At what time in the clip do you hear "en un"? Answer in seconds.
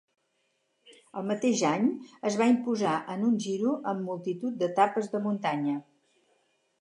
3.15-3.35